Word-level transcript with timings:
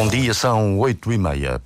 Bom 0.00 0.06
dia, 0.06 0.32
são 0.32 0.78
oito 0.78 1.12
e 1.12 1.18
meia. 1.18 1.60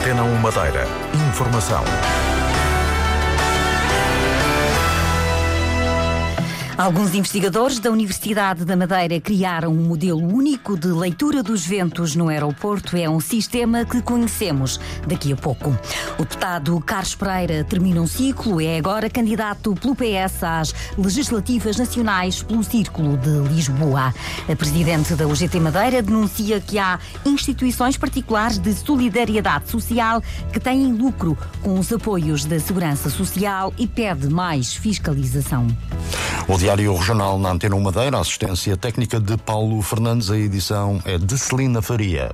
Antena 0.00 0.24
1 0.24 0.34
Madeira. 0.40 0.84
Informação. 1.28 1.84
Alguns 6.78 7.14
investigadores 7.14 7.78
da 7.78 7.90
Universidade 7.90 8.62
da 8.62 8.76
Madeira 8.76 9.18
criaram 9.18 9.72
um 9.72 9.82
modelo 9.82 10.18
único 10.18 10.76
de 10.76 10.88
leitura 10.88 11.42
dos 11.42 11.64
ventos 11.64 12.14
no 12.14 12.28
aeroporto. 12.28 12.98
É 12.98 13.08
um 13.08 13.18
sistema 13.18 13.82
que 13.86 14.02
conhecemos 14.02 14.78
daqui 15.06 15.32
a 15.32 15.36
pouco. 15.36 15.70
O 16.18 16.22
deputado 16.22 16.78
Carlos 16.82 17.14
Pereira 17.14 17.64
termina 17.64 18.02
um 18.02 18.06
ciclo, 18.06 18.60
é 18.60 18.76
agora 18.76 19.08
candidato 19.08 19.74
pelo 19.74 19.96
PS 19.96 20.42
às 20.42 20.74
legislativas 20.98 21.78
nacionais 21.78 22.42
pelo 22.42 22.62
Círculo 22.62 23.16
de 23.16 23.48
Lisboa. 23.48 24.12
A 24.46 24.54
presidente 24.54 25.14
da 25.14 25.26
UGT 25.26 25.58
Madeira 25.58 26.02
denuncia 26.02 26.60
que 26.60 26.78
há 26.78 26.98
instituições 27.24 27.96
particulares 27.96 28.58
de 28.58 28.74
solidariedade 28.74 29.70
social 29.70 30.22
que 30.52 30.60
têm 30.60 30.92
lucro 30.92 31.38
com 31.62 31.78
os 31.78 31.90
apoios 31.90 32.44
da 32.44 32.60
Segurança 32.60 33.08
Social 33.08 33.72
e 33.78 33.86
pede 33.86 34.28
mais 34.28 34.74
fiscalização. 34.74 35.66
O 36.48 36.56
Diário 36.56 36.94
Regional 36.94 37.40
na 37.40 37.50
Antena 37.50 37.76
Madeira, 37.76 38.20
assistência 38.20 38.76
técnica 38.76 39.18
de 39.18 39.36
Paulo 39.36 39.82
Fernandes, 39.82 40.30
a 40.30 40.38
edição 40.38 41.00
é 41.04 41.18
de 41.18 41.36
Celina 41.36 41.82
Faria. 41.82 42.30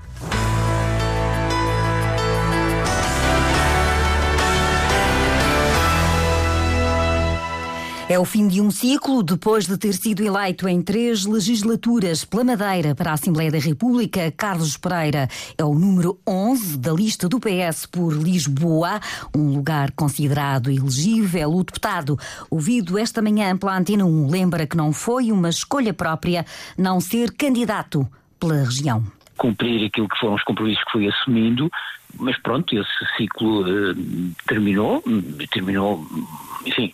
É 8.12 8.18
o 8.18 8.26
fim 8.26 8.46
de 8.46 8.60
um 8.60 8.70
ciclo 8.70 9.22
depois 9.22 9.66
de 9.66 9.78
ter 9.78 9.94
sido 9.94 10.22
eleito 10.22 10.68
em 10.68 10.82
três 10.82 11.24
legislaturas 11.24 12.26
pela 12.26 12.44
Madeira 12.44 12.94
para 12.94 13.10
a 13.10 13.14
Assembleia 13.14 13.50
da 13.50 13.58
República. 13.58 14.30
Carlos 14.36 14.76
Pereira 14.76 15.30
é 15.56 15.64
o 15.64 15.72
número 15.74 16.18
11 16.28 16.78
da 16.78 16.92
lista 16.92 17.26
do 17.26 17.40
PS 17.40 17.86
por 17.86 18.12
Lisboa, 18.12 19.00
um 19.34 19.54
lugar 19.54 19.92
considerado 19.92 20.70
elegível. 20.70 21.54
O 21.54 21.64
deputado, 21.64 22.18
ouvido 22.50 22.98
esta 22.98 23.22
manhã 23.22 23.56
pela 23.56 23.78
Antena 23.78 24.04
1, 24.04 24.28
lembra 24.28 24.66
que 24.66 24.76
não 24.76 24.92
foi 24.92 25.32
uma 25.32 25.48
escolha 25.48 25.94
própria 25.94 26.44
não 26.76 27.00
ser 27.00 27.32
candidato 27.32 28.06
pela 28.38 28.56
região. 28.56 29.02
Cumprir 29.38 29.86
aquilo 29.86 30.06
que 30.10 30.18
foram 30.18 30.34
os 30.34 30.44
compromissos 30.44 30.84
que 30.84 30.92
fui 30.92 31.08
assumindo, 31.08 31.70
mas 32.18 32.36
pronto, 32.42 32.76
esse 32.76 33.16
ciclo 33.16 33.62
uh, 33.62 33.94
terminou, 34.46 35.02
terminou, 35.50 36.06
enfim, 36.66 36.92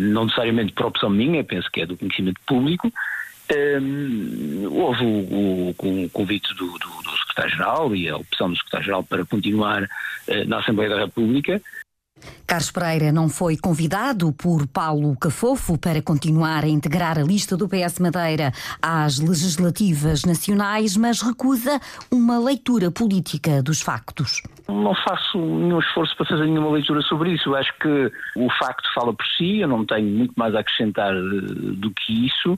não 0.00 0.24
necessariamente 0.24 0.72
por 0.72 0.86
opção 0.86 1.10
minha, 1.10 1.44
penso 1.44 1.70
que 1.70 1.80
é 1.80 1.86
do 1.86 1.96
conhecimento 1.96 2.40
público. 2.46 2.92
Um, 3.80 4.68
houve 4.70 5.04
o, 5.04 5.08
o, 5.08 6.04
o 6.04 6.10
convite 6.10 6.52
do, 6.54 6.66
do, 6.66 7.02
do 7.02 7.16
secretário-geral 7.18 7.96
e 7.96 8.08
a 8.08 8.16
opção 8.16 8.50
do 8.50 8.56
secretário-geral 8.56 9.02
para 9.04 9.24
continuar 9.24 9.84
uh, 9.84 10.48
na 10.48 10.58
Assembleia 10.58 10.90
da 10.90 11.00
República. 11.04 11.62
Carlos 12.48 12.70
Pereira 12.70 13.12
não 13.12 13.28
foi 13.28 13.58
convidado 13.58 14.32
por 14.32 14.66
Paulo 14.66 15.14
Cafofo 15.18 15.76
para 15.76 16.00
continuar 16.00 16.64
a 16.64 16.66
integrar 16.66 17.18
a 17.18 17.22
lista 17.22 17.58
do 17.58 17.68
PS 17.68 17.98
Madeira 17.98 18.54
às 18.80 19.18
legislativas 19.18 20.24
nacionais, 20.24 20.96
mas 20.96 21.20
recusa 21.20 21.78
uma 22.10 22.38
leitura 22.38 22.90
política 22.90 23.62
dos 23.62 23.82
factos. 23.82 24.42
Não 24.66 24.94
faço 24.94 25.38
nenhum 25.38 25.78
esforço 25.78 26.16
para 26.16 26.24
fazer 26.24 26.46
nenhuma 26.46 26.70
leitura 26.70 27.02
sobre 27.02 27.34
isso. 27.34 27.54
Acho 27.54 27.72
que 27.78 28.10
o 28.34 28.48
facto 28.58 28.88
fala 28.94 29.12
por 29.12 29.26
si, 29.36 29.58
eu 29.58 29.68
não 29.68 29.84
tenho 29.84 30.08
muito 30.08 30.32
mais 30.34 30.54
a 30.54 30.60
acrescentar 30.60 31.14
do 31.14 31.90
que 31.90 32.26
isso. 32.26 32.56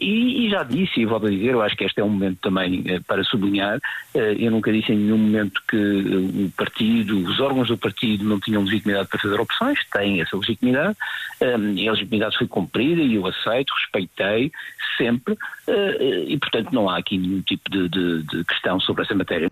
E, 0.00 0.46
e 0.46 0.50
já 0.50 0.62
disse, 0.62 1.00
e 1.00 1.06
volto 1.06 1.26
a 1.26 1.30
dizer, 1.30 1.50
eu 1.50 1.62
acho 1.62 1.76
que 1.76 1.82
este 1.82 2.00
é 2.00 2.04
um 2.04 2.08
momento 2.08 2.38
também 2.40 2.84
para 3.06 3.24
sublinhar. 3.24 3.80
Eu 4.14 4.52
nunca 4.52 4.72
disse 4.72 4.92
em 4.92 4.96
nenhum 4.96 5.18
momento 5.18 5.60
que 5.68 5.76
o 5.76 6.52
partido, 6.56 7.18
os 7.18 7.40
órgãos 7.40 7.66
do 7.66 7.76
partido 7.76 8.24
não 8.24 8.38
tinham 8.38 8.62
legitimidade 8.62 9.08
para 9.08 9.23
fazer 9.24 9.40
opções, 9.40 9.78
têm 9.92 10.20
essa 10.20 10.36
legitimidade. 10.36 10.96
a 11.40 11.56
legitimidade 11.90 12.36
foi 12.38 12.46
cumprida 12.46 13.00
e 13.00 13.14
eu 13.14 13.26
aceito, 13.26 13.72
respeitei 13.74 14.52
sempre. 14.96 15.36
E, 15.66 16.36
portanto, 16.38 16.72
não 16.72 16.88
há 16.88 16.98
aqui 16.98 17.18
nenhum 17.18 17.40
tipo 17.42 17.70
de, 17.70 17.88
de, 17.88 18.22
de 18.22 18.44
questão 18.44 18.78
sobre 18.80 19.02
essa 19.02 19.14
matéria. 19.14 19.50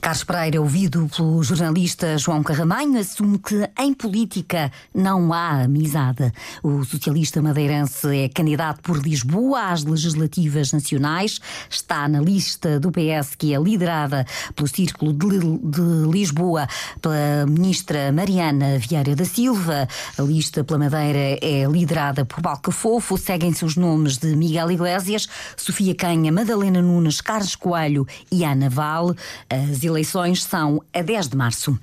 Carlos 0.00 0.24
Pereira, 0.24 0.60
ouvido 0.60 1.08
pelo 1.14 1.42
jornalista 1.42 2.18
João 2.18 2.42
Carramanho, 2.42 2.98
assume 2.98 3.38
que 3.38 3.68
em 3.78 3.94
política 3.94 4.72
não 4.94 5.32
há 5.32 5.62
amizade. 5.62 6.32
O 6.62 6.84
socialista 6.84 7.42
madeirense 7.42 8.24
é 8.24 8.28
candidato 8.28 8.80
por 8.82 8.98
Lisboa 8.98 9.70
às 9.70 9.84
legislativas 9.84 10.72
nacionais, 10.72 11.40
está 11.68 12.08
na 12.08 12.20
lista 12.20 12.80
do 12.80 12.90
PS 12.90 13.34
que 13.34 13.54
é 13.54 13.58
liderada 13.58 14.24
pelo 14.56 14.68
Círculo 14.68 15.12
de, 15.12 15.38
de 15.38 16.10
Lisboa 16.10 16.66
pela 17.00 17.46
ministra 17.46 18.10
Mariana 18.12 18.78
Vieira 18.78 19.09
da 19.14 19.24
Silva. 19.24 19.88
A 20.18 20.22
lista 20.22 20.62
pela 20.62 20.78
Madeira 20.78 21.38
é 21.40 21.64
liderada 21.70 22.24
por 22.24 22.40
Balca 22.40 22.70
Fofo, 22.70 23.16
seguem-se 23.16 23.64
os 23.64 23.76
nomes 23.76 24.18
de 24.18 24.34
Miguel 24.36 24.70
Iglesias, 24.70 25.28
Sofia 25.56 25.94
Canha, 25.94 26.30
Madalena 26.30 26.80
Nunes, 26.82 27.20
Carlos 27.20 27.56
Coelho 27.56 28.06
e 28.30 28.44
Ana 28.44 28.68
Vale. 28.68 29.14
As 29.48 29.82
eleições 29.82 30.42
são 30.44 30.82
a 30.92 31.02
10 31.02 31.28
de 31.28 31.36
março. 31.36 31.78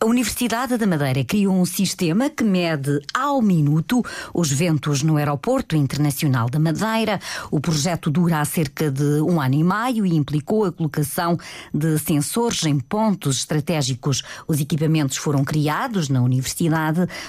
A 0.00 0.06
Universidade 0.06 0.76
da 0.76 0.86
Madeira 0.86 1.24
criou 1.24 1.54
um 1.54 1.64
sistema 1.64 2.28
que 2.30 2.44
mede 2.44 3.00
ao 3.12 3.40
minuto 3.40 4.02
os 4.34 4.50
ventos 4.50 5.02
no 5.02 5.16
Aeroporto 5.16 5.76
Internacional 5.76 6.48
da 6.48 6.58
Madeira. 6.58 7.20
O 7.50 7.60
projeto 7.60 8.10
dura 8.10 8.40
há 8.40 8.44
cerca 8.44 8.90
de 8.90 9.20
um 9.20 9.40
ano 9.40 9.54
e 9.54 9.64
meio 9.64 10.06
e 10.06 10.16
implicou 10.16 10.64
a 10.64 10.72
colocação 10.72 11.36
de 11.72 11.98
sensores 11.98 12.64
em 12.64 12.78
pontos 12.78 13.36
estratégicos. 13.38 14.22
Os 14.48 14.60
equipamentos 14.60 15.16
foram 15.16 15.44
criados 15.44 16.08
na 16.08 16.20
universidade. 16.20 16.71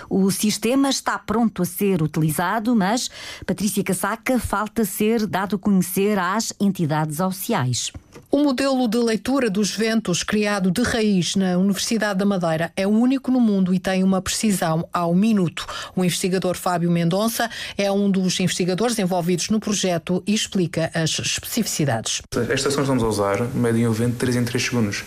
O 0.10 0.32
sistema 0.32 0.90
está 0.90 1.18
pronto 1.20 1.62
a 1.62 1.66
ser 1.66 2.02
utilizado, 2.02 2.76
mas 2.76 3.10
Patrícia 3.46 3.84
Casaca 3.84 4.40
falta 4.40 4.86
ser 4.86 5.28
dado 5.28 5.56
a 5.56 5.60
conhecer 5.60 6.18
às 6.18 6.54
entidades 6.60 7.18
sociais. 7.18 7.92
O 8.32 8.44
modelo 8.44 8.88
de 8.88 8.98
leitura 8.98 9.48
dos 9.48 9.76
ventos 9.76 10.24
criado 10.24 10.72
de 10.72 10.82
raiz 10.82 11.36
na 11.36 11.56
Universidade 11.56 12.18
da 12.18 12.26
Madeira 12.26 12.72
é 12.76 12.88
único 12.88 13.32
no 13.32 13.40
mundo 13.40 13.74
e 13.76 13.80
tem 13.80 14.04
uma 14.04 14.24
precisão 14.24 14.90
ao 14.92 15.14
minuto. 15.14 15.68
O 15.96 16.04
investigador 16.04 16.58
Fábio 16.58 16.90
Mendonça 16.90 17.48
é 17.78 17.92
um 17.92 18.10
dos 18.10 18.40
investigadores 18.40 18.98
envolvidos 18.98 19.50
no 19.50 19.60
projeto 19.60 20.24
e 20.26 20.34
explica 20.34 20.90
as 20.96 21.12
especificidades. 21.20 22.24
As 22.36 22.42
estações 22.50 22.76
que 22.76 22.82
estamos 22.82 23.04
a 23.04 23.08
usar 23.08 23.48
medem 23.54 23.86
o 23.86 23.94
vento 23.94 24.14
de 24.14 24.18
3 24.18 24.36
em 24.38 24.44
3 24.46 24.64
segundos. 24.64 25.04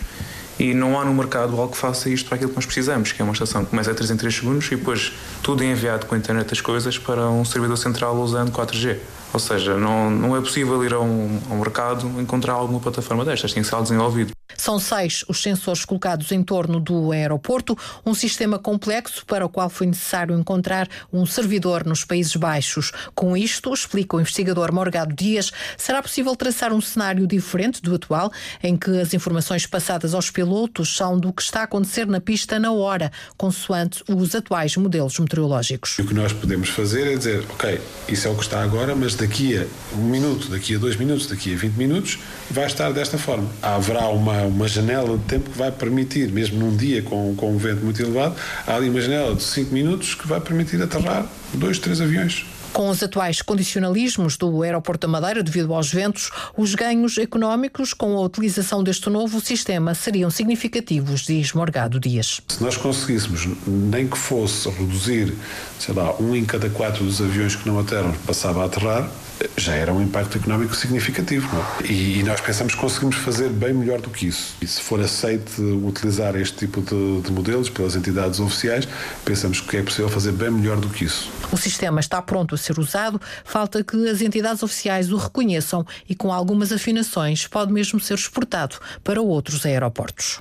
E 0.59 0.73
não 0.73 0.99
há 0.99 1.05
no 1.05 1.13
mercado 1.13 1.51
algo 1.59 1.71
que 1.71 1.77
faça 1.77 2.09
isto 2.09 2.27
para 2.27 2.35
aquilo 2.35 2.49
que 2.49 2.55
nós 2.55 2.65
precisamos, 2.65 3.11
que 3.11 3.21
é 3.21 3.23
uma 3.23 3.33
estação 3.33 3.63
que 3.63 3.69
começa 3.69 3.91
a 3.91 3.93
3 3.93 4.11
em 4.11 4.17
3 4.17 4.35
segundos 4.35 4.67
e 4.67 4.75
depois 4.75 5.13
tudo 5.43 5.63
é 5.63 5.67
enviado 5.67 6.05
com 6.07 6.15
a 6.15 6.17
internet 6.17 6.49
das 6.49 6.61
coisas 6.61 6.97
para 6.97 7.29
um 7.29 7.45
servidor 7.45 7.77
central 7.77 8.15
usando 8.17 8.51
4G. 8.51 8.97
Ou 9.33 9.39
seja, 9.39 9.77
não, 9.77 10.09
não 10.09 10.35
é 10.35 10.41
possível 10.41 10.83
ir 10.83 10.93
a 10.93 10.99
um, 10.99 11.39
a 11.49 11.53
um 11.53 11.59
mercado 11.59 12.07
encontrar 12.19 12.53
alguma 12.53 12.79
plataforma 12.79 13.23
destas, 13.23 13.53
tem 13.53 13.61
que 13.61 13.69
ser 13.69 13.81
desenvolvido. 13.81 14.31
São 14.67 14.79
seis 14.79 15.23
os 15.29 15.41
sensores 15.41 15.85
colocados 15.85 16.29
em 16.33 16.43
torno 16.43 16.77
do 16.77 17.13
aeroporto, 17.13 17.77
um 18.05 18.13
sistema 18.13 18.59
complexo 18.59 19.25
para 19.25 19.45
o 19.45 19.49
qual 19.49 19.69
foi 19.69 19.87
necessário 19.87 20.37
encontrar 20.37 20.89
um 21.13 21.25
servidor 21.25 21.85
nos 21.85 22.03
Países 22.03 22.35
Baixos. 22.35 22.91
Com 23.15 23.37
isto, 23.37 23.73
explica 23.73 24.17
o 24.17 24.19
investigador 24.19 24.73
Morgado 24.73 25.15
Dias, 25.15 25.53
será 25.77 26.01
possível 26.01 26.35
traçar 26.35 26.73
um 26.73 26.81
cenário 26.81 27.25
diferente 27.25 27.81
do 27.81 27.95
atual, 27.95 28.29
em 28.61 28.75
que 28.75 28.91
as 28.99 29.13
informações 29.13 29.65
passadas 29.65 30.13
aos 30.13 30.29
pilotos 30.29 30.97
são 30.97 31.17
do 31.17 31.31
que 31.31 31.41
está 31.41 31.61
a 31.61 31.63
acontecer 31.63 32.05
na 32.05 32.19
pista 32.19 32.59
na 32.59 32.73
hora, 32.73 33.09
consoante 33.37 34.03
os 34.09 34.35
atuais 34.35 34.75
modelos 34.75 35.17
meteorológicos. 35.17 35.97
O 35.97 36.05
que 36.05 36.13
nós 36.13 36.33
podemos 36.33 36.67
fazer 36.67 37.13
é 37.13 37.15
dizer, 37.15 37.45
ok, 37.51 37.79
isso 38.09 38.27
é 38.27 38.31
o 38.31 38.35
que 38.35 38.43
está 38.43 38.61
agora, 38.61 38.93
mas 38.93 39.15
daqui 39.15 39.57
a 39.57 39.65
um 39.95 40.09
minuto, 40.09 40.49
daqui 40.49 40.75
a 40.75 40.77
dois 40.77 40.97
minutos, 40.97 41.25
daqui 41.25 41.53
a 41.53 41.57
20 41.57 41.73
minutos, 41.75 42.19
vai 42.51 42.65
estar 42.65 42.91
desta 42.91 43.17
forma. 43.17 43.49
Haverá 43.61 44.09
uma, 44.09 44.41
uma 44.41 44.56
janela 44.65 45.17
de 45.17 45.23
tempo 45.25 45.49
que 45.49 45.57
vai 45.57 45.69
permitir, 45.69 46.31
mesmo 46.31 46.57
num 46.57 46.73
dia 46.73 47.01
com, 47.01 47.35
com 47.35 47.51
um 47.51 47.57
vento 47.57 47.83
muito 47.83 48.01
elevado, 48.01 48.35
há 48.65 48.75
ali 48.75 48.89
uma 48.89 49.01
janela 49.01 49.35
de 49.35 49.43
5 49.43 49.73
minutos 49.73 50.15
que 50.15 50.25
vai 50.25 50.39
permitir 50.39 50.81
aterrar 50.81 51.27
dois, 51.53 51.77
três 51.79 51.99
aviões. 51.99 52.45
Com 52.73 52.89
os 52.89 53.01
atuais 53.01 53.41
condicionalismos 53.41 54.37
do 54.37 54.61
Aeroporto 54.61 55.07
da 55.07 55.11
Madeira 55.11 55.41
devido 55.41 55.73
aos 55.73 55.91
ventos, 55.91 56.29
os 56.55 56.75
ganhos 56.75 57.17
económicos 57.17 57.93
com 57.93 58.15
a 58.15 58.21
utilização 58.21 58.83
deste 58.83 59.09
novo 59.09 59.41
sistema 59.41 59.95
seriam 59.95 60.29
significativos, 60.29 61.21
diz 61.21 61.53
Morgado 61.53 61.99
Dias. 61.99 62.41
Se 62.47 62.61
nós 62.61 62.77
conseguíssemos, 62.77 63.47
nem 63.65 64.07
que 64.07 64.17
fosse 64.17 64.69
reduzir 64.69 65.33
sei 65.79 65.93
lá, 65.93 66.15
um 66.19 66.35
em 66.35 66.45
cada 66.45 66.69
quatro 66.69 67.03
dos 67.03 67.21
aviões 67.21 67.55
que 67.55 67.67
não 67.67 67.79
aterram 67.79 68.13
passava 68.25 68.63
a 68.63 68.65
aterrar, 68.65 69.09
já 69.55 69.73
era 69.73 69.93
um 69.93 70.01
impacto 70.01 70.37
económico 70.37 70.75
significativo. 70.75 71.47
É? 71.83 71.91
E, 71.91 72.23
nós 72.23 72.41
pensamos 72.41 72.73
que 72.73 72.79
conseguimos 72.79 73.15
fazer 73.17 73.49
bem 73.49 73.73
melhor 73.73 74.01
do 74.01 74.09
que 74.09 74.27
isso. 74.27 74.55
E 74.61 74.67
se 74.67 74.81
for 74.81 74.99
aceito 74.99 75.61
utilizar 75.85 76.35
este 76.35 76.57
tipo 76.57 76.81
de, 76.81 77.21
de, 77.21 77.31
modelos 77.31 77.69
pelas 77.69 77.95
entidades 77.95 78.39
oficiais, 78.39 78.87
pensamos 79.23 79.61
que 79.61 79.77
é 79.77 79.83
possível 79.83 80.09
fazer 80.09 80.31
bem 80.31 80.51
melhor 80.51 80.77
do 80.77 80.89
que 80.89 81.05
isso. 81.05 81.29
O 81.51 81.57
sistema 81.57 81.99
está 81.99 82.21
pronto 82.21 82.55
a 82.55 82.57
ser 82.57 82.79
usado, 82.79 83.21
falta 83.43 83.83
que 83.83 84.09
as 84.09 84.21
entidades 84.21 84.63
oficiais 84.63 85.11
o 85.11 85.17
reconheçam 85.17 85.85
e, 86.09 86.15
com 86.15 86.31
algumas 86.31 86.71
afinações, 86.71 87.47
pode 87.47 87.71
mesmo 87.71 87.99
ser 87.99 88.15
exportado 88.15 88.77
para 89.03 89.21
outros 89.21 89.65
aeroportos. 89.65 90.39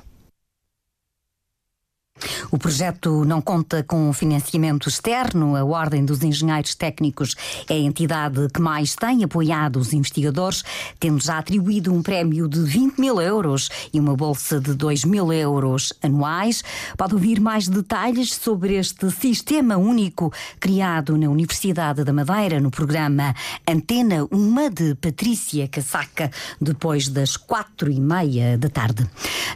O 2.51 2.59
projeto 2.59 3.25
não 3.25 3.41
conta 3.41 3.83
com 3.83 4.13
financiamento 4.13 4.89
externo. 4.89 5.57
A 5.57 5.65
Ordem 5.65 6.05
dos 6.05 6.23
Engenheiros 6.23 6.75
Técnicos 6.75 7.35
é 7.69 7.75
a 7.75 7.79
entidade 7.79 8.49
que 8.53 8.61
mais 8.61 8.95
tem 8.95 9.25
apoiado 9.25 9.77
os 9.77 9.93
investigadores, 9.93 10.63
tendo 10.99 11.23
já 11.23 11.39
atribuído 11.39 11.93
um 11.93 12.03
prémio 12.03 12.49
de 12.49 12.61
20 12.61 12.99
mil 12.99 13.21
euros 13.21 13.69
e 13.93 14.01
uma 14.01 14.17
bolsa 14.17 14.61
de 14.61 14.75
2 14.75 15.05
mil 15.05 15.33
euros 15.33 15.93
anuais. 16.03 16.63
Pode 16.97 17.15
ouvir 17.15 17.41
mais 17.41 17.69
detalhes 17.69 18.35
sobre 18.35 18.75
este 18.75 19.11
sistema 19.11 19.77
único 19.77 20.33
criado 20.59 21.17
na 21.17 21.29
Universidade 21.29 22.05
da 22.05 22.13
Madeira 22.13 22.61
no 22.61 22.71
programa 22.71 23.35
Antena 23.69 24.27
Uma 24.31 24.71
de 24.71 24.95
Patrícia 24.95 25.69
Casaca, 25.69 26.31
depois 26.61 27.09
das 27.09 27.37
quatro 27.37 27.91
e 27.91 28.01
meia 28.01 28.57
da 28.57 28.69
tarde. 28.69 29.07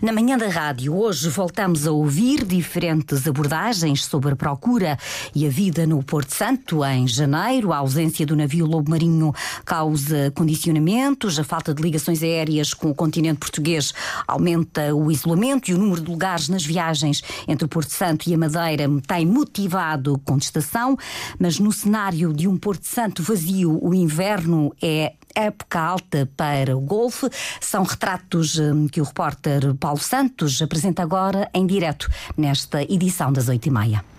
Na 0.03 0.13
manhã 0.13 0.37
da 0.37 0.49
rádio, 0.49 0.97
hoje 0.97 1.29
voltamos 1.29 1.87
a 1.87 1.93
ouvir 1.93 2.45
diferentes 2.51 3.29
abordagens 3.29 4.05
sobre 4.05 4.33
a 4.33 4.37
procura 4.37 4.99
e 5.33 5.47
a 5.47 5.49
vida 5.49 5.87
no 5.87 6.03
Porto 6.03 6.35
Santo 6.35 6.85
em 6.85 7.07
janeiro. 7.07 7.73
A 7.73 7.77
ausência 7.77 8.27
do 8.27 8.35
navio 8.35 8.67
Lobo 8.67 8.91
Marinho 8.91 9.33
causa 9.65 10.33
condicionamentos, 10.35 11.39
a 11.39 11.45
falta 11.45 11.73
de 11.73 11.81
ligações 11.81 12.25
aéreas 12.25 12.75
com 12.75 12.91
o 12.91 12.95
continente 12.95 13.39
português 13.39 13.95
aumenta 14.27 14.93
o 14.93 15.13
isolamento 15.13 15.71
e 15.71 15.75
o 15.75 15.79
número 15.79 16.01
de 16.01 16.11
lugares 16.11 16.49
nas 16.49 16.65
viagens 16.65 17.23
entre 17.47 17.65
o 17.65 17.69
Porto 17.69 17.91
Santo 17.91 18.29
e 18.29 18.35
a 18.35 18.39
Madeira 18.39 18.89
tem 19.07 19.25
motivado 19.25 20.21
contestação, 20.25 20.97
mas 21.39 21.61
no 21.61 21.71
cenário 21.71 22.33
de 22.33 22.49
um 22.49 22.57
Porto 22.57 22.85
Santo 22.85 23.23
vazio, 23.23 23.79
o 23.81 23.95
inverno 23.95 24.75
é 24.83 25.13
época 25.35 25.81
alta 25.81 26.29
para 26.37 26.77
o 26.77 26.81
golfe. 26.81 27.29
São 27.61 27.83
retratos 27.83 28.59
hum, 28.59 28.89
que 28.89 29.01
o 29.01 29.05
repórter 29.05 29.75
Paulo 29.75 29.99
Santos 29.99 30.61
apresenta 30.61 31.03
agora 31.03 31.49
em 31.55 31.67
direto 31.67 32.11
nesta 32.37 32.83
edição 32.83 33.33
das 33.33 33.49
oito 33.49 33.67
e 33.67 33.71
meia. 33.71 34.10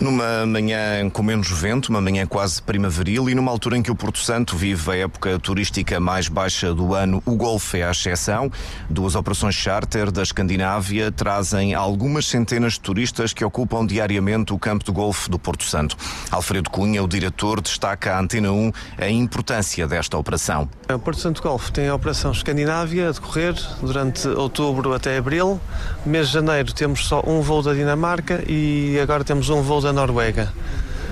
Numa 0.00 0.46
manhã 0.46 1.10
com 1.10 1.22
menos 1.22 1.50
vento, 1.50 1.90
uma 1.90 2.00
manhã 2.00 2.24
quase 2.24 2.62
primaveril 2.62 3.28
e 3.28 3.34
numa 3.34 3.50
altura 3.50 3.76
em 3.76 3.82
que 3.82 3.90
o 3.90 3.94
Porto 3.94 4.18
Santo 4.18 4.56
vive 4.56 4.90
a 4.92 4.96
época 4.96 5.38
turística 5.38 6.00
mais 6.00 6.26
baixa 6.26 6.72
do 6.72 6.94
ano, 6.94 7.22
o 7.26 7.36
Golfo 7.36 7.76
é 7.76 7.82
a 7.82 7.90
exceção. 7.90 8.50
Duas 8.88 9.14
operações 9.14 9.54
charter 9.54 10.10
da 10.10 10.22
Escandinávia 10.22 11.12
trazem 11.12 11.74
algumas 11.74 12.24
centenas 12.24 12.74
de 12.74 12.80
turistas 12.80 13.34
que 13.34 13.44
ocupam 13.44 13.84
diariamente 13.84 14.54
o 14.54 14.58
campo 14.58 14.82
de 14.82 14.90
golfe 14.90 15.28
do 15.28 15.38
Porto 15.38 15.64
Santo. 15.64 15.98
Alfredo 16.30 16.70
Cunha, 16.70 17.04
o 17.04 17.06
diretor, 17.06 17.60
destaca 17.60 18.14
à 18.14 18.20
Antena 18.20 18.50
1 18.52 18.72
a 18.96 19.08
importância 19.10 19.86
desta 19.86 20.16
operação. 20.16 20.66
O 20.88 20.98
Porto 20.98 21.20
Santo 21.20 21.42
Golfe 21.42 21.70
tem 21.72 21.88
a 21.88 21.94
operação 21.94 22.32
Escandinávia 22.32 23.10
a 23.10 23.12
decorrer 23.12 23.54
durante 23.82 24.26
outubro 24.28 24.94
até 24.94 25.18
abril. 25.18 25.60
Mês 26.06 26.28
de 26.28 26.32
janeiro 26.32 26.72
temos 26.72 27.06
só 27.06 27.22
um 27.26 27.42
voo 27.42 27.62
da 27.62 27.74
Dinamarca 27.74 28.42
e 28.48 28.98
agora 28.98 29.22
temos 29.22 29.50
um 29.50 29.60
voo 29.60 29.82
da 29.82 29.89
da 29.90 29.92
Noruega. 29.92 30.52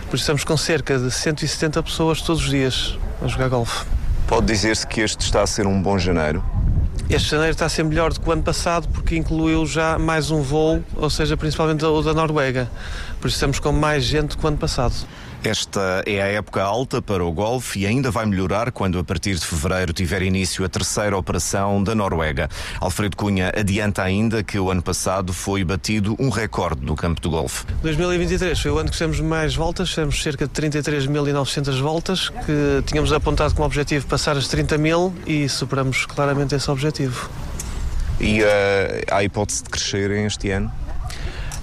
Por 0.08 0.16
isso 0.16 0.22
estamos 0.22 0.44
com 0.44 0.56
cerca 0.56 0.98
de 0.98 1.10
170 1.10 1.82
pessoas 1.82 2.22
todos 2.22 2.44
os 2.44 2.48
dias 2.48 2.98
a 3.20 3.26
jogar 3.26 3.48
golfe. 3.48 3.84
Pode 4.26 4.46
dizer-se 4.46 4.86
que 4.86 5.00
este 5.00 5.20
está 5.20 5.42
a 5.42 5.46
ser 5.46 5.66
um 5.66 5.82
bom 5.82 5.98
janeiro? 5.98 6.44
Este 7.10 7.30
janeiro 7.30 7.52
está 7.52 7.66
a 7.66 7.68
ser 7.68 7.82
melhor 7.82 8.12
do 8.12 8.20
que 8.20 8.28
o 8.28 8.32
ano 8.32 8.42
passado 8.42 8.88
porque 8.88 9.16
incluiu 9.16 9.66
já 9.66 9.98
mais 9.98 10.30
um 10.30 10.42
voo, 10.42 10.82
ou 10.94 11.10
seja, 11.10 11.36
principalmente 11.36 11.84
o 11.84 12.02
da 12.02 12.14
Noruega. 12.14 12.70
Por 13.20 13.28
isso 13.28 13.36
estamos 13.36 13.58
com 13.58 13.72
mais 13.72 14.04
gente 14.04 14.30
do 14.30 14.38
que 14.38 14.44
o 14.44 14.48
ano 14.48 14.58
passado. 14.58 14.94
Esta 15.42 16.02
é 16.04 16.20
a 16.20 16.26
época 16.26 16.62
alta 16.62 17.00
para 17.00 17.24
o 17.24 17.30
golfe 17.30 17.78
e 17.78 17.86
ainda 17.86 18.10
vai 18.10 18.26
melhorar 18.26 18.72
quando, 18.72 18.98
a 18.98 19.04
partir 19.04 19.36
de 19.36 19.46
fevereiro, 19.46 19.92
tiver 19.92 20.22
início 20.22 20.64
a 20.64 20.68
terceira 20.68 21.16
operação 21.16 21.82
da 21.82 21.94
Noruega. 21.94 22.48
Alfredo 22.80 23.16
Cunha 23.16 23.52
adianta 23.56 24.02
ainda 24.02 24.42
que 24.42 24.58
o 24.58 24.68
ano 24.68 24.82
passado 24.82 25.32
foi 25.32 25.62
batido 25.62 26.16
um 26.18 26.28
recorde 26.28 26.84
no 26.84 26.96
campo 26.96 27.20
do 27.20 27.30
golfe. 27.30 27.64
2023 27.82 28.58
foi 28.58 28.70
o 28.72 28.78
ano 28.78 28.90
que 28.90 28.96
fizemos 28.96 29.20
mais 29.20 29.54
voltas, 29.54 29.90
fizemos 29.90 30.20
cerca 30.20 30.44
de 30.46 30.52
33.900 30.52 31.80
voltas, 31.80 32.28
que 32.28 32.82
tínhamos 32.84 33.12
apontado 33.12 33.54
como 33.54 33.64
objetivo 33.64 34.06
passar 34.06 34.36
as 34.36 34.48
30 34.48 34.76
mil 34.76 35.14
e 35.24 35.48
superamos 35.48 36.04
claramente 36.04 36.56
esse 36.56 36.68
objetivo. 36.68 37.30
E 38.20 38.42
uh, 38.42 38.46
há 39.12 39.22
hipótese 39.22 39.62
de 39.62 39.70
crescer 39.70 40.10
este 40.10 40.50
ano? 40.50 40.72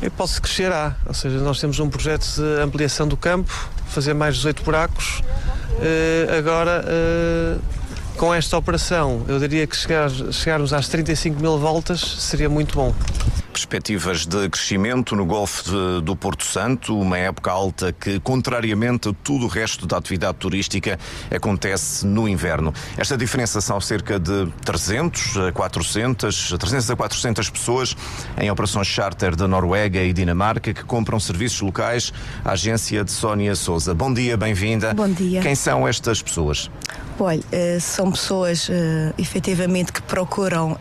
E 0.02 0.10
pode-se 0.10 0.42
crescer 0.42 0.72
há, 0.72 0.96
ou 1.06 1.14
seja, 1.14 1.38
nós 1.40 1.60
temos 1.60 1.80
um 1.80 1.90
projeto 1.90 2.26
de 2.36 2.62
ampliação 2.62 3.08
do 3.08 3.16
campo, 3.16 3.70
fazer 3.88 4.14
mais 4.14 4.36
18 4.36 4.64
buracos. 4.64 5.22
Uh, 5.74 6.38
agora, 6.38 6.84
uh, 6.86 7.62
com 8.18 8.34
esta 8.34 8.58
operação, 8.58 9.26
eu 9.28 9.40
diria 9.40 9.66
que 9.66 9.76
chegar, 9.76 10.10
chegarmos 10.32 10.74
às 10.74 10.88
35 10.88 11.40
mil 11.40 11.58
voltas 11.58 12.00
seria 12.00 12.50
muito 12.50 12.76
bom 12.76 12.94
perspectivas 13.56 14.26
de 14.26 14.50
crescimento 14.50 15.16
no 15.16 15.26
Golfo 15.26 15.64
de, 15.64 16.02
do 16.02 16.14
Porto 16.14 16.44
Santo, 16.44 17.00
uma 17.00 17.18
época 17.18 17.52
alta 17.52 17.94
que, 17.94 18.20
contrariamente 18.20 19.08
a 19.08 19.14
tudo 19.24 19.46
o 19.46 19.48
resto 19.48 19.88
da 19.88 19.98
atividade 19.98 20.38
turística, 20.38 21.00
acontece 21.34 22.06
no 22.06 22.28
inverno. 22.28 22.74
Esta 22.98 23.16
diferença 23.16 23.62
são 23.62 23.80
cerca 23.80 24.20
de 24.20 24.52
300 24.66 25.38
a 25.38 25.52
400, 25.54 26.56
300 26.60 26.92
a 26.92 26.96
400 26.98 27.50
pessoas 27.50 27.96
em 28.38 28.52
operações 28.52 28.88
charter 28.88 29.38
da 29.38 29.48
Noruega 29.48 30.04
e 30.04 30.12
Dinamarca 30.12 30.74
que 30.74 30.84
compram 30.84 31.18
serviços 31.18 31.62
locais 31.62 32.12
à 32.44 32.52
agência 32.52 33.06
de 33.06 33.12
Sónia 33.12 33.56
Souza. 33.56 33.94
Bom 33.94 34.14
dia, 34.14 34.36
bem-vinda. 34.36 34.94
Bom 34.94 35.08
dia. 35.08 35.40
Quem 35.40 35.56
são 35.56 35.88
estas 35.88 36.22
pessoas? 36.22 36.70
Olha, 37.18 37.42
eh, 37.54 37.78
são 37.80 38.12
pessoas 38.12 38.68
uh, 38.68 38.74
efetivamente 39.18 39.94
que 39.94 40.02
procuram. 40.02 40.78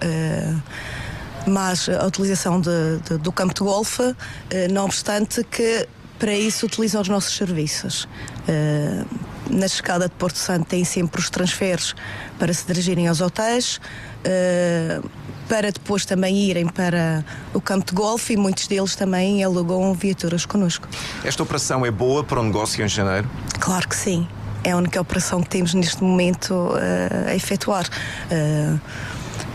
Mas 1.46 1.88
a 1.88 2.06
utilização 2.06 2.60
de, 2.60 2.70
de, 3.08 3.18
do 3.18 3.30
campo 3.30 3.54
de 3.54 3.60
golfe, 3.60 4.14
eh, 4.50 4.68
não 4.68 4.86
obstante 4.86 5.44
que 5.44 5.86
para 6.18 6.32
isso 6.32 6.66
utilizam 6.66 7.02
os 7.02 7.08
nossos 7.08 7.36
serviços. 7.36 8.08
Eh, 8.48 9.04
na 9.50 9.68
chegada 9.68 10.08
de 10.08 10.14
Porto 10.14 10.38
Santo 10.38 10.66
têm 10.66 10.84
sempre 10.84 11.20
os 11.20 11.28
transferes 11.28 11.94
para 12.38 12.52
se 12.52 12.66
dirigirem 12.66 13.08
aos 13.08 13.20
hotéis, 13.20 13.78
eh, 14.24 15.00
para 15.46 15.70
depois 15.70 16.06
também 16.06 16.34
irem 16.36 16.66
para 16.66 17.22
o 17.52 17.60
campo 17.60 17.84
de 17.84 17.92
golfe 17.92 18.32
e 18.32 18.36
muitos 18.36 18.66
deles 18.66 18.96
também 18.96 19.44
alugam 19.44 19.92
viaturas 19.92 20.46
connosco. 20.46 20.88
Esta 21.22 21.42
operação 21.42 21.84
é 21.84 21.90
boa 21.90 22.24
para 22.24 22.40
o 22.40 22.42
negócio 22.42 22.82
em 22.82 22.88
janeiro? 22.88 23.28
Claro 23.60 23.86
que 23.86 23.96
sim. 23.96 24.26
É 24.62 24.70
a 24.70 24.78
única 24.78 24.98
operação 24.98 25.42
que 25.42 25.50
temos 25.50 25.74
neste 25.74 26.02
momento 26.02 26.70
a 27.28 27.34
efetuar. 27.34 27.86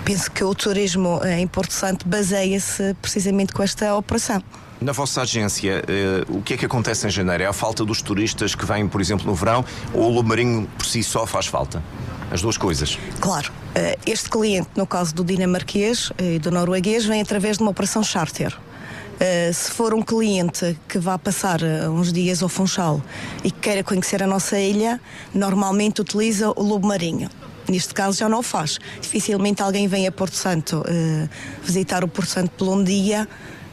Penso 0.09 0.31
que 0.31 0.43
o 0.43 0.55
turismo 0.55 1.21
em 1.23 1.45
Porto 1.45 1.71
Santo 1.71 2.07
baseia-se 2.07 2.95
precisamente 2.99 3.53
com 3.53 3.61
esta 3.61 3.95
operação. 3.95 4.41
Na 4.81 4.91
vossa 4.91 5.21
agência, 5.21 5.83
uh, 6.27 6.37
o 6.39 6.41
que 6.41 6.55
é 6.55 6.57
que 6.57 6.65
acontece 6.65 7.05
em 7.05 7.11
janeiro? 7.11 7.43
É 7.43 7.45
a 7.45 7.53
falta 7.53 7.85
dos 7.85 8.01
turistas 8.01 8.55
que 8.55 8.65
vêm, 8.65 8.87
por 8.87 8.99
exemplo, 9.01 9.27
no 9.27 9.35
verão 9.35 9.63
ou 9.93 10.05
o 10.05 10.09
Lobo 10.09 10.29
Marinho 10.29 10.67
por 10.75 10.87
si 10.87 11.03
só 11.03 11.27
faz 11.27 11.45
falta? 11.45 11.83
As 12.31 12.41
duas 12.41 12.57
coisas. 12.57 12.97
Claro. 13.19 13.51
Uh, 13.51 13.99
este 14.03 14.31
cliente, 14.31 14.69
no 14.75 14.87
caso 14.87 15.13
do 15.13 15.23
dinamarquês 15.23 16.11
e 16.17 16.39
do 16.39 16.49
norueguês, 16.49 17.05
vem 17.05 17.21
através 17.21 17.57
de 17.57 17.63
uma 17.63 17.69
operação 17.69 18.01
charter. 18.01 18.51
Uh, 18.57 19.53
se 19.53 19.69
for 19.69 19.93
um 19.93 20.01
cliente 20.01 20.75
que 20.87 20.97
vá 20.97 21.19
passar 21.19 21.61
uns 21.87 22.11
dias 22.11 22.41
ao 22.41 22.49
Funchal 22.49 22.99
e 23.43 23.51
que 23.51 23.59
queira 23.59 23.83
conhecer 23.83 24.23
a 24.23 24.27
nossa 24.27 24.57
ilha, 24.59 24.99
normalmente 25.35 26.01
utiliza 26.01 26.49
o 26.49 26.63
Lobo 26.63 26.87
Marinho. 26.87 27.29
Neste 27.69 27.93
caso 27.93 28.17
já 28.17 28.27
não 28.27 28.39
o 28.39 28.43
faz. 28.43 28.79
Dificilmente 29.01 29.61
alguém 29.61 29.87
vem 29.87 30.07
a 30.07 30.11
Porto 30.11 30.35
Santo 30.35 30.79
uh, 30.79 31.29
visitar 31.63 32.03
o 32.03 32.07
Porto 32.07 32.29
Santo 32.29 32.51
por 32.51 32.67
um 32.67 32.83
dia 32.83 33.27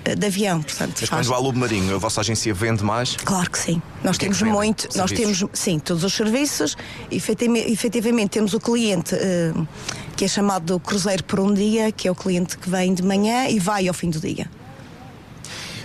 uh, 0.07 0.17
de 0.17 0.27
avião. 0.27 0.63
Portanto, 0.63 0.99
Mas 1.01 1.09
faz... 1.09 1.27
quando 1.27 1.35
há 1.35 1.39
Lobo 1.39 1.59
Marinho, 1.59 1.95
a 1.95 1.99
vossa 1.99 2.21
agência 2.21 2.53
vende 2.53 2.85
mais? 2.85 3.17
Claro 3.17 3.51
que 3.51 3.59
sim. 3.59 3.81
Nós 4.05 4.17
é 4.17 4.21
temos 4.21 4.43
é 4.43 4.45
muito, 4.45 4.89
nós 4.97 5.11
temos, 5.11 5.45
sim, 5.53 5.79
todos 5.79 6.05
os 6.05 6.13
serviços. 6.13 6.77
Efetivamente, 7.11 7.73
efetivamente 7.73 8.31
temos 8.31 8.53
o 8.55 8.61
cliente 8.61 9.15
uh, 9.15 9.69
que 10.17 10.25
é 10.25 10.29
chamado 10.29 10.79
Cruzeiro 10.81 11.25
por 11.25 11.41
um 11.41 11.53
dia, 11.53 11.93
que 11.93 12.09
é 12.09 12.11
o 12.11 12.15
cliente 12.15 12.57
que 12.59 12.69
vem 12.69 12.95
de 12.95 13.03
manhã 13.03 13.49
e 13.49 13.59
vai 13.59 13.89
ao 13.89 13.95
fim 13.95 14.11
do 14.11 14.21
dia. 14.21 14.49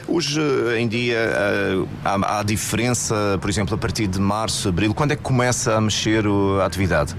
Hoje 0.07 0.41
em 0.77 0.89
dia 0.89 1.17
há, 2.03 2.39
há 2.39 2.43
diferença, 2.43 3.37
por 3.39 3.49
exemplo, 3.49 3.75
a 3.75 3.77
partir 3.77 4.07
de 4.07 4.19
março, 4.19 4.67
abril, 4.67 4.93
quando 4.93 5.11
é 5.11 5.15
que 5.15 5.21
começa 5.21 5.75
a 5.75 5.79
mexer 5.79 6.25
a 6.61 6.65
atividade? 6.65 7.15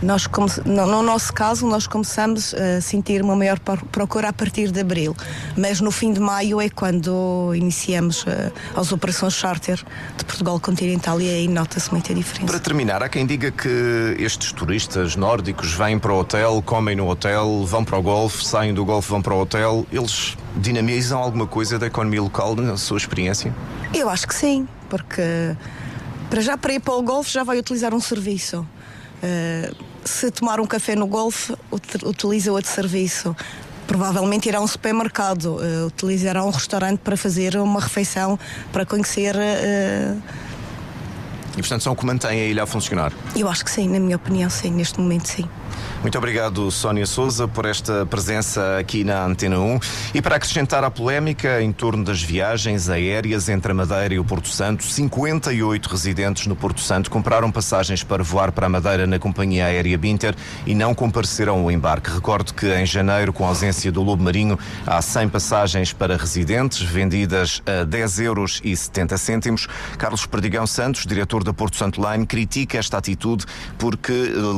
Nós, 0.00 0.28
no 0.64 1.02
nosso 1.02 1.32
caso, 1.32 1.66
nós 1.66 1.86
começamos 1.86 2.54
a 2.54 2.80
sentir 2.80 3.20
uma 3.20 3.34
maior 3.34 3.58
procura 3.58 4.28
a 4.28 4.32
partir 4.32 4.70
de 4.70 4.80
abril, 4.80 5.16
mas 5.56 5.80
no 5.80 5.90
fim 5.90 6.12
de 6.12 6.20
maio 6.20 6.60
é 6.60 6.68
quando 6.68 7.52
iniciamos 7.54 8.24
eh, 8.26 8.52
as 8.76 8.92
operações 8.92 9.34
charter 9.34 9.84
de 10.16 10.24
Portugal 10.24 10.60
continental 10.60 11.20
e 11.20 11.28
aí 11.28 11.48
nota-se 11.48 11.90
muita 11.90 12.14
diferença. 12.14 12.46
Para 12.46 12.60
terminar, 12.60 13.02
há 13.02 13.08
quem 13.08 13.26
diga 13.26 13.50
que 13.50 14.16
estes 14.18 14.52
turistas 14.52 15.16
nórdicos 15.16 15.72
vêm 15.72 15.98
para 15.98 16.12
o 16.12 16.20
hotel, 16.20 16.62
comem 16.64 16.94
no 16.94 17.08
hotel, 17.08 17.64
vão 17.66 17.84
para 17.84 17.98
o 17.98 18.02
golfe, 18.02 18.46
saem 18.46 18.72
do 18.72 18.84
golfe, 18.84 19.10
vão 19.10 19.20
para 19.20 19.34
o 19.34 19.40
hotel. 19.40 19.84
Eles 19.90 20.36
dinamizam 20.56 21.18
alguma 21.18 21.46
coisa 21.46 21.76
da 21.76 21.88
economia 21.88 22.22
local 22.22 22.54
na 22.54 22.76
sua 22.76 22.98
experiência? 22.98 23.52
Eu 23.92 24.08
acho 24.08 24.28
que 24.28 24.34
sim, 24.34 24.68
porque 24.88 25.22
para 26.30 26.40
já 26.40 26.56
para 26.56 26.74
ir 26.74 26.80
para 26.80 26.94
o 26.94 27.02
golfe 27.02 27.32
já 27.32 27.42
vai 27.42 27.58
utilizar 27.58 27.92
um 27.92 28.00
serviço. 28.00 28.64
Uh, 29.22 29.74
se 30.04 30.30
tomar 30.30 30.60
um 30.60 30.66
café 30.66 30.94
no 30.94 31.06
golfe, 31.06 31.54
utiliza 32.04 32.52
outro 32.52 32.70
serviço. 32.70 33.36
Provavelmente 33.86 34.48
irá 34.48 34.58
a 34.58 34.60
um 34.60 34.66
supermercado, 34.66 35.56
uh, 35.56 35.86
utilizará 35.86 36.44
um 36.44 36.50
restaurante 36.50 36.98
para 37.00 37.16
fazer 37.16 37.56
uma 37.56 37.80
refeição, 37.80 38.38
para 38.72 38.84
conhecer. 38.84 39.34
Uh, 39.34 40.22
e 41.56 41.60
portanto 41.60 41.82
são 41.82 41.94
que 41.96 42.06
mantêm 42.06 42.30
a 42.30 42.44
ilha 42.44 42.62
a 42.62 42.66
funcionar? 42.66 43.12
Eu 43.34 43.48
acho 43.48 43.64
que 43.64 43.70
sim, 43.70 43.88
na 43.88 43.98
minha 43.98 44.16
opinião, 44.16 44.48
sim, 44.48 44.70
neste 44.70 45.00
momento 45.00 45.26
sim. 45.26 45.48
Muito 46.00 46.16
obrigado, 46.16 46.70
Sónia 46.70 47.04
Souza, 47.06 47.48
por 47.48 47.66
esta 47.66 48.06
presença 48.06 48.78
aqui 48.78 49.02
na 49.02 49.24
Antena 49.24 49.58
1. 49.58 49.80
E 50.14 50.22
para 50.22 50.36
acrescentar 50.36 50.84
a 50.84 50.90
polémica 50.90 51.60
em 51.60 51.72
torno 51.72 52.04
das 52.04 52.22
viagens 52.22 52.88
aéreas 52.88 53.48
entre 53.48 53.72
a 53.72 53.74
Madeira 53.74 54.14
e 54.14 54.18
o 54.18 54.24
Porto 54.24 54.48
Santo, 54.48 54.84
58 54.84 55.86
residentes 55.86 56.46
no 56.46 56.54
Porto 56.54 56.80
Santo 56.80 57.10
compraram 57.10 57.50
passagens 57.50 58.04
para 58.04 58.22
voar 58.22 58.52
para 58.52 58.66
a 58.66 58.68
Madeira 58.68 59.08
na 59.08 59.18
companhia 59.18 59.66
aérea 59.66 59.98
Binter 59.98 60.36
e 60.64 60.74
não 60.74 60.94
compareceram 60.94 61.58
ao 61.58 61.70
embarque. 61.70 62.10
Recordo 62.10 62.54
que 62.54 62.66
em 62.72 62.86
janeiro, 62.86 63.32
com 63.32 63.44
a 63.44 63.48
ausência 63.48 63.90
do 63.90 64.02
Lobo 64.02 64.22
Marinho, 64.22 64.56
há 64.86 65.02
100 65.02 65.28
passagens 65.30 65.92
para 65.92 66.16
residentes 66.16 66.80
vendidas 66.80 67.60
a 67.66 67.82
10 67.82 68.20
euros 68.20 68.60
e 68.62 68.76
70 68.76 69.18
cêntimos. 69.18 69.66
Carlos 69.98 70.26
Perdigão 70.26 70.66
Santos, 70.66 71.04
diretor 71.04 71.42
da 71.42 71.52
Porto 71.52 71.76
Santo 71.76 72.00
Line, 72.00 72.24
critica 72.24 72.78
esta 72.78 72.98
atitude 72.98 73.44
porque 73.76 74.12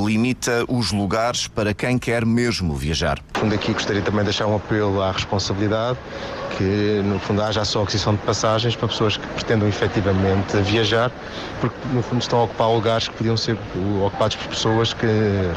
limita 0.04 0.64
os 0.68 0.92
lugares 0.92 1.19
lugares 1.20 1.48
para 1.48 1.74
quem 1.74 1.98
quer 1.98 2.24
mesmo 2.24 2.74
viajar. 2.74 3.18
Fundo 3.34 3.54
aqui 3.54 3.74
gostaria 3.74 4.00
também 4.00 4.20
de 4.20 4.26
deixar 4.26 4.46
um 4.46 4.56
apelo 4.56 5.02
à 5.02 5.12
responsabilidade, 5.12 5.98
que 6.56 7.02
no 7.04 7.18
fundo 7.18 7.42
haja 7.42 7.62
só 7.62 7.82
aquisição 7.82 8.14
de 8.14 8.22
passagens 8.22 8.74
para 8.74 8.88
pessoas 8.88 9.18
que 9.18 9.26
pretendam 9.26 9.68
efetivamente 9.68 10.56
viajar, 10.62 11.12
porque 11.60 11.76
no 11.92 12.02
fundo 12.02 12.22
estão 12.22 12.40
a 12.40 12.44
ocupar 12.44 12.70
lugares 12.70 13.08
que 13.08 13.14
podiam 13.14 13.36
ser 13.36 13.58
ocupados 14.02 14.36
por 14.36 14.48
pessoas 14.48 14.94
que 14.94 15.06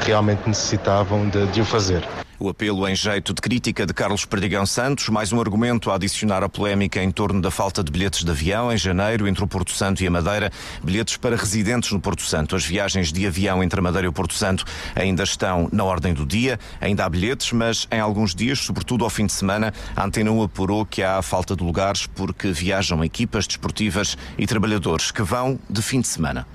realmente 0.06 0.42
necessitavam 0.46 1.30
de, 1.30 1.46
de 1.48 1.62
o 1.62 1.66
fazer. 1.66 2.06
O 2.44 2.50
apelo 2.50 2.86
em 2.90 2.94
jeito 2.94 3.34
de 3.34 3.42
crítica 3.42 3.86
de 3.86 3.94
Carlos 3.94 4.26
Perdigão 4.26 4.66
Santos, 4.66 5.08
mais 5.08 5.32
um 5.32 5.40
argumento 5.40 5.90
a 5.90 5.96
adicionar 5.96 6.44
a 6.44 6.50
polémica 6.50 7.02
em 7.02 7.10
torno 7.10 7.40
da 7.40 7.50
falta 7.50 7.82
de 7.82 7.90
bilhetes 7.90 8.26
de 8.26 8.30
avião 8.30 8.70
em 8.70 8.76
janeiro 8.76 9.30
entre 9.30 9.46
o 9.46 9.48
Porto 9.48 9.72
Santo 9.72 10.04
e 10.04 10.08
a 10.08 10.12
Madeira, 10.12 10.52
bilhetes 10.84 11.16
para 11.16 11.38
residentes 11.38 11.94
no 11.94 12.02
Porto 12.02 12.22
Santo. 12.24 12.54
As 12.54 12.66
viagens 12.66 13.14
de 13.14 13.26
avião 13.26 13.64
entre 13.64 13.80
a 13.80 13.82
Madeira 13.82 14.08
e 14.08 14.10
o 14.10 14.12
Porto 14.12 14.34
Santo 14.34 14.66
ainda 14.94 15.24
estão 15.24 15.70
na 15.72 15.86
ordem 15.86 16.14
do 16.14 16.26
dia, 16.26 16.60
ainda 16.82 17.06
há 17.06 17.10
bilhetes, 17.10 17.54
mas 17.54 17.88
em 17.90 18.02
alguns 18.02 18.36
dias, 18.36 18.60
sobretudo 18.60 19.06
ao 19.06 19.10
fim 19.10 19.26
de 19.26 19.32
semana, 19.32 19.74
a 19.96 20.04
Antena 20.04 20.30
1 20.30 20.44
apurou 20.44 20.86
que 20.86 21.02
há 21.02 21.22
falta 21.22 21.56
de 21.56 21.64
lugares 21.64 22.08
porque 22.08 22.52
viajam 22.52 23.06
equipas 23.06 23.48
desportivas 23.48 24.18
e 24.38 24.46
trabalhadores 24.46 25.12
que 25.12 25.22
vão 25.22 25.58
de 25.70 25.82
fim 25.82 26.02
de 26.02 26.10
semana. 26.10 26.46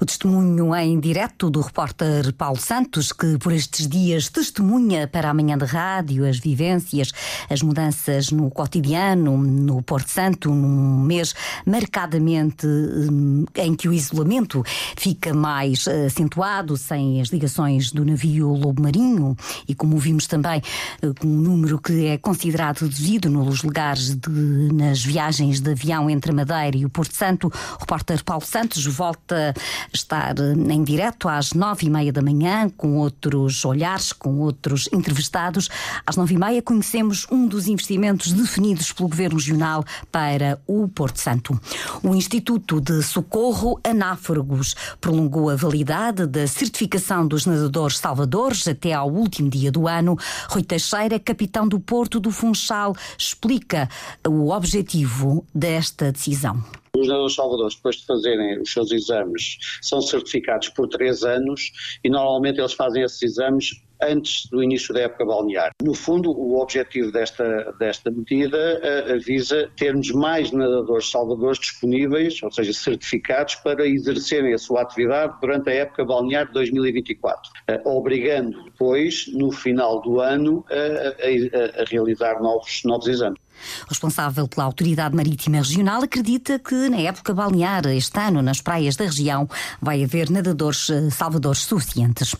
O 0.00 0.04
testemunho 0.04 0.74
em 0.74 0.98
direto 0.98 1.48
do 1.48 1.60
repórter 1.60 2.32
Paulo 2.34 2.58
Santos, 2.58 3.12
que 3.12 3.38
por 3.38 3.52
estes 3.52 3.86
dias 3.86 4.28
testemunha 4.28 5.06
para 5.06 5.30
a 5.30 5.34
manhã 5.34 5.56
de 5.56 5.64
rádio 5.64 6.28
as 6.28 6.38
vivências, 6.38 7.12
as 7.48 7.62
mudanças 7.62 8.30
no 8.30 8.50
cotidiano, 8.50 9.38
no 9.38 9.82
Porto 9.82 10.08
Santo, 10.08 10.50
num 10.50 11.00
mês 11.00 11.34
marcadamente 11.64 12.66
hum, 12.66 13.44
em 13.54 13.74
que 13.74 13.88
o 13.88 13.92
isolamento 13.92 14.64
fica 14.96 15.32
mais 15.32 15.86
eh, 15.86 16.06
acentuado, 16.06 16.76
sem 16.76 17.20
as 17.20 17.28
ligações 17.28 17.92
do 17.92 18.04
navio 18.04 18.48
Lobo 18.52 18.82
Marinho. 18.82 19.36
E 19.68 19.74
como 19.74 19.96
vimos 19.98 20.26
também 20.26 20.60
eh, 21.02 21.12
com 21.20 21.28
um 21.28 21.40
número 21.40 21.78
que 21.78 22.06
é 22.06 22.18
considerado 22.18 22.80
reduzido 22.80 23.30
nos 23.30 23.62
lugares 23.62 24.14
de, 24.14 24.72
nas 24.72 25.04
viagens 25.04 25.60
de 25.60 25.70
avião 25.70 26.10
entre 26.10 26.32
a 26.32 26.34
Madeira 26.34 26.76
e 26.76 26.84
o 26.84 26.90
Porto 26.90 27.14
Santo, 27.14 27.46
o 27.46 27.80
repórter 27.80 28.24
Paulo 28.24 28.44
Santos 28.44 28.84
volta 28.86 29.54
estar 29.92 30.34
em 30.38 30.84
direto 30.84 31.28
às 31.28 31.52
nove 31.52 31.86
e 31.86 31.90
meia 31.90 32.12
da 32.12 32.22
manhã 32.22 32.68
com 32.68 32.98
outros 32.98 33.64
olhares, 33.64 34.12
com 34.12 34.40
outros 34.40 34.88
entrevistados. 34.92 35.68
Às 36.06 36.16
nove 36.16 36.34
e 36.34 36.38
meia 36.38 36.62
conhecemos 36.62 37.26
um 37.30 37.46
dos 37.46 37.66
investimentos 37.66 38.32
definidos 38.32 38.92
pelo 38.92 39.08
Governo 39.08 39.36
Regional 39.36 39.84
para 40.10 40.60
o 40.66 40.88
Porto 40.88 41.20
Santo. 41.20 41.58
O 42.02 42.14
Instituto 42.14 42.80
de 42.80 43.02
Socorro 43.02 43.80
Anáfragos 43.84 44.74
prolongou 45.00 45.50
a 45.50 45.56
validade 45.56 46.26
da 46.26 46.46
certificação 46.46 47.26
dos 47.26 47.46
nadadores 47.46 47.98
salvadores 47.98 48.66
até 48.68 48.92
ao 48.92 49.10
último 49.10 49.48
dia 49.48 49.70
do 49.70 49.88
ano. 49.88 50.16
Rui 50.48 50.62
Teixeira, 50.62 51.18
capitão 51.18 51.66
do 51.66 51.80
Porto 51.80 52.20
do 52.20 52.30
Funchal, 52.30 52.94
explica 53.18 53.88
o 54.26 54.50
objetivo 54.50 55.44
desta 55.54 56.12
decisão. 56.12 56.62
Os 56.96 57.08
nadadores 57.08 57.34
salvadores, 57.34 57.74
depois 57.74 57.96
de 57.96 58.06
fazerem 58.06 58.60
os 58.60 58.72
seus 58.72 58.90
exames, 58.92 59.58
são 59.82 60.00
certificados 60.00 60.68
por 60.68 60.88
três 60.88 61.24
anos 61.24 61.72
e 62.04 62.08
normalmente 62.08 62.60
eles 62.60 62.72
fazem 62.72 63.02
esses 63.02 63.22
exames 63.22 63.72
antes 64.02 64.48
do 64.50 64.62
início 64.62 64.92
da 64.94 65.00
época 65.02 65.24
balnear. 65.24 65.70
No 65.82 65.94
fundo, 65.94 66.30
o 66.30 66.60
objetivo 66.60 67.10
desta, 67.10 67.72
desta 67.78 68.10
medida 68.10 68.80
uh, 69.08 69.20
visa 69.20 69.70
termos 69.76 70.10
mais 70.10 70.50
nadadores 70.52 71.10
salvadores 71.10 71.58
disponíveis, 71.58 72.42
ou 72.42 72.50
seja, 72.50 72.72
certificados 72.72 73.56
para 73.56 73.86
exercerem 73.86 74.52
a 74.52 74.58
sua 74.58 74.82
atividade 74.82 75.34
durante 75.40 75.70
a 75.70 75.74
época 75.74 76.04
balnear 76.04 76.46
de 76.46 76.52
2024, 76.52 77.50
uh, 77.70 77.88
obrigando 77.88 78.64
depois, 78.64 79.26
no 79.32 79.50
final 79.50 80.00
do 80.02 80.20
ano, 80.20 80.64
uh, 80.70 81.78
a, 81.78 81.82
a, 81.82 81.84
realizar 81.84 82.40
novos, 82.40 82.82
novos 82.84 83.08
exames. 83.08 83.43
Responsável 83.88 84.46
pela 84.48 84.64
Autoridade 84.64 85.14
Marítima 85.14 85.58
Regional 85.58 86.02
acredita 86.02 86.58
que 86.58 86.88
na 86.88 86.98
época 86.98 87.34
balnear 87.34 87.86
este 87.86 88.18
ano 88.18 88.42
nas 88.42 88.60
praias 88.60 88.96
da 88.96 89.04
região 89.04 89.48
vai 89.80 90.02
haver 90.02 90.30
nadadores 90.30 90.90
eh, 90.90 91.10
salvadores 91.10 91.60
suficientes. 91.60 92.34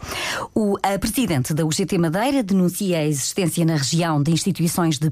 O 0.54 0.78
presidente 1.00 1.54
da 1.54 1.64
UGT 1.64 1.98
Madeira 1.98 2.42
denuncia 2.42 2.98
a 2.98 3.06
existência 3.06 3.64
na 3.64 3.76
região 3.76 4.22
de 4.22 4.32
instituições 4.32 4.98
de 4.98 5.10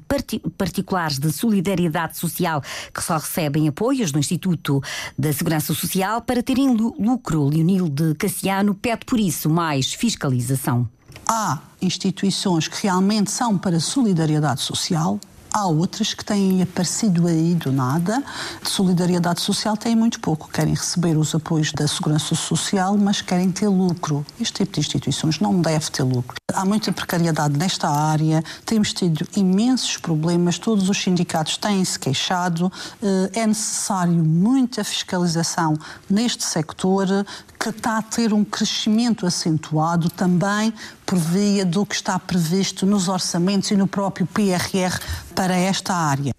particulares 0.56 1.18
de 1.18 1.32
solidariedade 1.32 2.16
social 2.18 2.62
que 2.94 3.02
só 3.02 3.16
recebem 3.16 3.68
apoios 3.68 4.12
do 4.12 4.18
Instituto 4.18 4.82
da 5.18 5.32
Segurança 5.32 5.75
Social 5.75 6.21
para 6.23 6.42
terem 6.42 6.75
lucro. 6.75 7.49
Leonil 7.49 7.88
de 7.88 8.14
Cassiano 8.14 8.75
pede 8.75 9.04
por 9.04 9.18
isso 9.18 9.49
mais 9.49 9.92
fiscalização. 9.92 10.88
Há 11.28 11.59
instituições 11.80 12.68
que 12.68 12.82
realmente 12.82 13.30
são 13.30 13.56
para 13.56 13.80
solidariedade 13.80 14.61
social, 14.61 15.18
Há 15.54 15.66
outras 15.66 16.14
que 16.14 16.25
têm 16.25 16.62
aparecido 16.62 17.26
aí 17.26 17.54
do 17.54 17.71
nada. 17.71 18.25
De 18.62 18.71
solidariedade 18.71 19.42
social 19.42 19.76
têm 19.76 19.94
muito 19.94 20.18
pouco. 20.18 20.49
Querem 20.49 20.73
receber 20.73 21.14
os 21.18 21.35
apoios 21.35 21.73
da 21.73 21.87
Segurança 21.87 22.35
Social, 22.35 22.97
mas 22.97 23.21
querem 23.21 23.50
ter 23.50 23.68
lucro. 23.68 24.25
Este 24.40 24.64
tipo 24.64 24.73
de 24.73 24.80
instituições 24.80 25.40
não 25.40 25.61
deve 25.61 25.90
ter 25.90 26.04
lucro. 26.04 26.37
Há 26.54 26.64
muita 26.64 26.90
precariedade 26.90 27.59
nesta 27.59 27.88
área, 27.88 28.42
temos 28.64 28.94
tido 28.94 29.26
imensos 29.37 29.99
problemas, 29.99 30.59
todos 30.59 30.88
os 30.88 30.97
sindicatos 30.97 31.59
têm-se 31.59 31.99
queixado. 31.99 32.73
Eh, 33.02 33.40
é 33.40 33.47
necessário 33.47 34.25
muita 34.25 34.82
fiscalização 34.82 35.78
neste 36.09 36.44
sector 36.44 37.26
que 37.62 37.69
está 37.69 37.99
a 37.99 38.02
ter 38.02 38.33
um 38.33 38.45
crescimento 38.45 39.25
acentuado 39.25 40.11
também 40.11 40.75
por 41.07 41.16
via 41.16 41.64
do 41.64 41.87
que 41.87 41.95
está 41.95 42.19
previsto 42.19 42.85
nos 42.85 43.07
orçamentos 43.07 43.71
e 43.71 43.76
no 43.76 43.87
próprio 43.87 44.26
PRR 44.26 44.99
para 45.33 45.54
esta 45.54 45.95
área. 45.95 46.35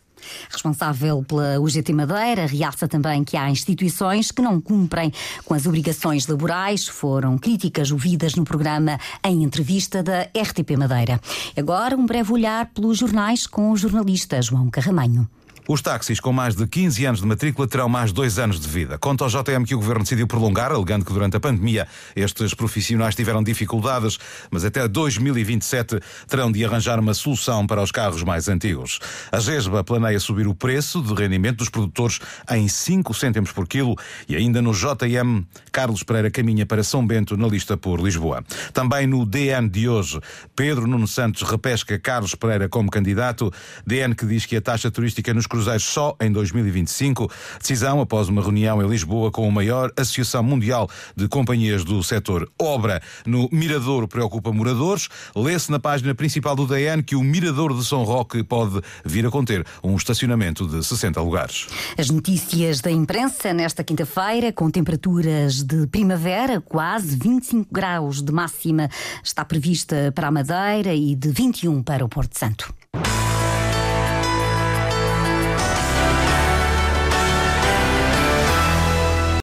Responsável 0.51 1.23
pela 1.23 1.61
UGT 1.61 1.93
Madeira, 1.93 2.45
realça 2.45 2.89
também 2.89 3.23
que 3.23 3.37
há 3.37 3.49
instituições 3.49 4.31
que 4.31 4.41
não 4.41 4.59
cumprem 4.59 5.13
com 5.45 5.53
as 5.53 5.65
obrigações 5.65 6.27
laborais. 6.27 6.89
Foram 6.89 7.37
críticas 7.37 7.89
ouvidas 7.89 8.35
no 8.35 8.43
programa 8.43 8.99
em 9.23 9.43
entrevista 9.43 10.03
da 10.03 10.23
RTP 10.23 10.75
Madeira. 10.77 11.21
Agora, 11.55 11.95
um 11.95 12.05
breve 12.05 12.33
olhar 12.33 12.65
pelos 12.73 12.97
jornais 12.97 13.47
com 13.47 13.71
o 13.71 13.77
jornalista 13.77 14.41
João 14.41 14.69
Carramanho. 14.69 15.25
Os 15.65 15.81
táxis 15.81 16.19
com 16.19 16.33
mais 16.33 16.55
de 16.55 16.67
15 16.67 17.05
anos 17.05 17.21
de 17.21 17.25
matrícula 17.25 17.65
terão 17.65 17.87
mais 17.87 18.11
dois 18.11 18.37
anos 18.37 18.59
de 18.59 18.67
vida. 18.67 18.97
Conta 18.97 19.23
ao 19.23 19.29
JM 19.29 19.63
que 19.65 19.73
o 19.73 19.77
Governo 19.77 20.03
decidiu 20.03 20.27
prolongar, 20.27 20.73
alegando 20.73 21.05
que 21.05 21.13
durante 21.13 21.37
a 21.37 21.39
pandemia 21.39 21.87
estes 22.17 22.53
profissionais 22.53 23.15
tiveram 23.15 23.41
dificuldades, 23.41 24.19
mas 24.51 24.65
até 24.65 24.85
2027 24.89 26.01
terão 26.27 26.51
de 26.51 26.65
arranjar 26.65 26.99
uma 26.99 27.13
solução 27.13 27.65
para 27.65 27.81
os 27.81 27.91
carros 27.91 28.23
mais 28.23 28.49
antigos. 28.49 28.99
A 29.31 29.39
GESBA 29.39 29.85
planeia 29.85 30.19
subir 30.19 30.47
o 30.47 30.53
preço 30.53 31.01
de 31.01 31.13
rendimento 31.13 31.59
dos 31.59 31.69
produtores 31.69 32.19
em 32.51 32.67
5 32.67 33.13
cêntimos 33.13 33.53
por 33.53 33.65
quilo 33.65 33.95
e 34.27 34.35
ainda 34.35 34.61
no 34.61 34.73
JM, 34.73 35.45
Carlos 35.71 36.03
Pereira 36.03 36.29
caminha 36.29 36.65
para 36.65 36.83
São 36.83 37.07
Bento 37.07 37.37
na 37.37 37.47
lista 37.47 37.77
por 37.77 38.01
Lisboa. 38.01 38.43
Também 38.73 39.07
no 39.07 39.25
DN 39.25 39.69
de 39.69 39.87
hoje, 39.87 40.19
Pedro 40.57 40.85
Nuno 40.87 41.07
Santos 41.07 41.41
repesca 41.43 41.97
Carlos 41.97 42.35
Pereira 42.35 42.67
como 42.67 42.91
candidato, 42.91 43.49
DN 43.87 44.13
que 44.13 44.25
diz 44.25 44.45
que 44.45 44.57
a 44.57 44.61
taxa 44.61 44.91
turística 44.91 45.33
nos 45.33 45.47
cruzeiros 45.53 45.83
só 45.83 46.15
em 46.19 46.31
2025. 46.31 47.29
Decisão 47.59 48.01
após 48.01 48.27
uma 48.27 48.41
reunião 48.41 48.81
em 48.81 48.89
Lisboa 48.89 49.29
com 49.29 49.47
a 49.47 49.51
maior 49.51 49.91
Associação 49.95 50.41
Mundial 50.41 50.89
de 51.15 51.27
Companhias 51.27 51.83
do 51.83 52.01
Setor 52.03 52.51
Obra. 52.59 52.99
No 53.23 53.47
Mirador 53.51 54.07
preocupa 54.07 54.51
moradores. 54.51 55.09
Lê-se 55.35 55.69
na 55.69 55.79
página 55.79 56.15
principal 56.15 56.55
do 56.55 56.65
DN 56.65 57.03
que 57.03 57.15
o 57.15 57.21
Mirador 57.21 57.77
de 57.77 57.85
São 57.85 58.03
Roque 58.03 58.43
pode 58.43 58.81
vir 59.05 59.27
a 59.27 59.29
conter 59.29 59.63
um 59.83 59.95
estacionamento 59.95 60.67
de 60.67 60.83
60 60.83 61.21
lugares. 61.21 61.67
As 61.99 62.09
notícias 62.09 62.81
da 62.81 62.89
imprensa 62.89 63.53
nesta 63.53 63.83
quinta-feira, 63.83 64.51
com 64.51 64.71
temperaturas 64.71 65.61
de 65.61 65.85
primavera, 65.85 66.59
quase 66.61 67.15
25 67.15 67.67
graus 67.71 68.23
de 68.23 68.31
máxima, 68.31 68.89
está 69.23 69.45
prevista 69.45 70.11
para 70.15 70.29
a 70.29 70.31
Madeira 70.31 70.95
e 70.95 71.13
de 71.13 71.29
21 71.29 71.83
para 71.83 72.03
o 72.03 72.09
Porto 72.09 72.39
Santo. 72.39 72.73